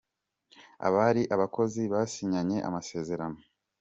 Abari 0.87 1.21
abakozi 1.35 1.81
basinyanye 1.93 2.57
amasezerano. 2.67 3.39